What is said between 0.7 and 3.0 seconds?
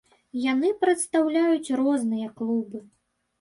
прадстаўляюць розныя клубы.